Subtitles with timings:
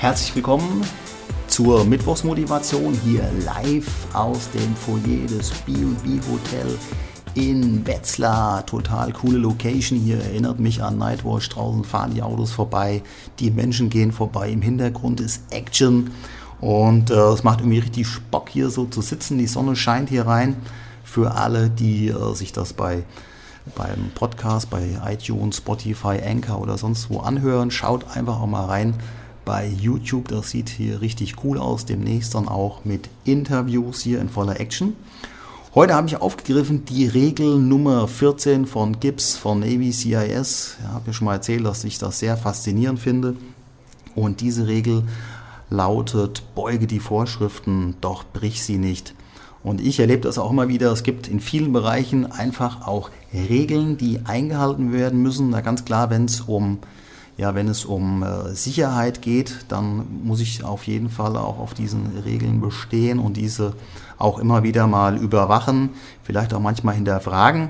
[0.00, 0.84] herzlich willkommen
[1.48, 6.78] zur Mittwochsmotivation hier live aus dem Foyer des B&B Hotel
[7.34, 8.64] in Wetzlar.
[8.64, 11.48] Total coole Location hier, erinnert mich an Nightwatch.
[11.48, 13.02] Draußen fahren die Autos vorbei,
[13.40, 14.50] die Menschen gehen vorbei.
[14.50, 16.12] Im Hintergrund ist Action
[16.60, 19.36] und äh, es macht irgendwie richtig Bock hier so zu sitzen.
[19.36, 20.56] Die Sonne scheint hier rein.
[21.02, 23.02] Für alle, die äh, sich das bei
[23.74, 28.94] beim Podcast, bei iTunes, Spotify, Anchor oder sonst wo anhören, schaut einfach auch mal rein
[29.48, 30.28] bei YouTube.
[30.28, 31.86] Das sieht hier richtig cool aus.
[31.86, 34.94] Demnächst dann auch mit Interviews hier in voller Action.
[35.74, 40.76] Heute habe ich aufgegriffen die Regel Nummer 14 von Gibbs von Navy CIS.
[40.78, 43.36] Ich habe ja schon mal erzählt, dass ich das sehr faszinierend finde.
[44.14, 45.04] Und diese Regel
[45.70, 49.14] lautet, beuge die Vorschriften, doch brich sie nicht.
[49.62, 50.92] Und ich erlebe das auch immer wieder.
[50.92, 55.52] Es gibt in vielen Bereichen einfach auch Regeln, die eingehalten werden müssen.
[55.52, 56.80] Da ganz klar, wenn es um
[57.38, 61.72] ja, wenn es um äh, Sicherheit geht, dann muss ich auf jeden Fall auch auf
[61.72, 63.74] diesen Regeln bestehen und diese
[64.18, 65.90] auch immer wieder mal überwachen,
[66.24, 67.68] vielleicht auch manchmal hinterfragen.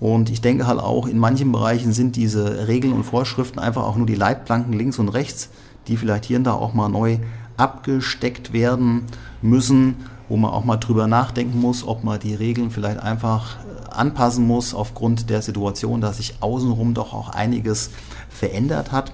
[0.00, 3.96] Und ich denke halt auch, in manchen Bereichen sind diese Regeln und Vorschriften einfach auch
[3.96, 5.48] nur die Leitplanken links und rechts,
[5.86, 7.18] die vielleicht hier und da auch mal neu
[7.56, 9.04] abgesteckt werden
[9.42, 9.96] müssen,
[10.28, 14.46] wo man auch mal drüber nachdenken muss, ob man die Regeln vielleicht einfach äh, anpassen
[14.46, 17.90] muss aufgrund der Situation, dass sich außenrum doch auch einiges
[18.28, 19.12] verändert hat.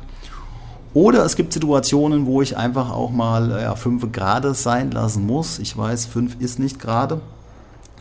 [0.93, 5.59] Oder es gibt Situationen, wo ich einfach auch mal ja, 5 Grad sein lassen muss.
[5.61, 7.21] Ich weiß, 5 ist nicht gerade.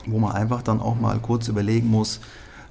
[0.07, 2.19] Wo man einfach dann auch mal kurz überlegen muss,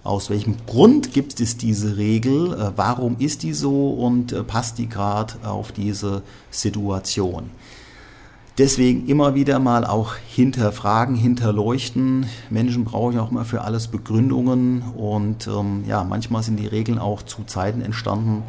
[0.04, 4.78] aus welchem Grund gibt es diese Regel, äh, warum ist die so und äh, passt
[4.78, 7.50] die gerade auf diese Situation.
[8.58, 12.26] Deswegen immer wieder mal auch hinterfragen, hinterleuchten.
[12.50, 17.22] Menschen brauchen auch immer für alles Begründungen und ähm, ja, manchmal sind die Regeln auch
[17.22, 18.42] zu Zeiten entstanden,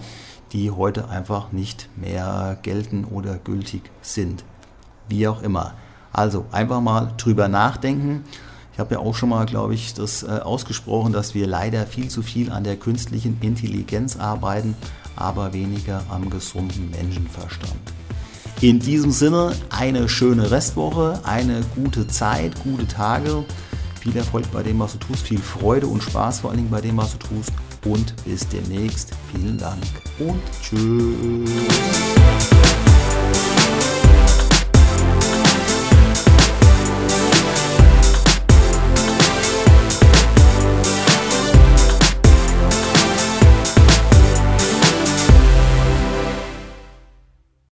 [0.52, 4.44] die heute einfach nicht mehr gelten oder gültig sind.
[5.10, 5.76] Wie auch immer.
[6.12, 8.24] Also einfach mal drüber nachdenken.
[8.80, 12.08] Ich habe ja auch schon mal, glaube ich, das äh, ausgesprochen, dass wir leider viel
[12.08, 14.74] zu viel an der künstlichen Intelligenz arbeiten,
[15.18, 17.76] aber weniger am gesunden Menschenverstand.
[18.62, 23.44] In diesem Sinne eine schöne Restwoche, eine gute Zeit, gute Tage.
[24.00, 26.80] Viel Erfolg bei dem, was du tust, viel Freude und Spaß vor allen Dingen bei
[26.80, 27.52] dem, was du tust.
[27.84, 29.12] Und bis demnächst.
[29.34, 29.84] Vielen Dank
[30.20, 31.50] und tschüss.